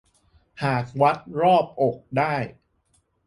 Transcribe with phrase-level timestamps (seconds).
[0.63, 2.33] หากวัดรอบอกได้